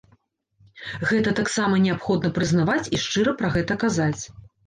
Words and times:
Гэта 1.09 1.33
таксама 1.39 1.75
неабходна 1.85 2.31
прызнаваць 2.39 2.89
і 2.97 3.01
шчыра 3.05 3.31
пра 3.43 3.53
гэта 3.57 3.73
казаць. 3.87 4.21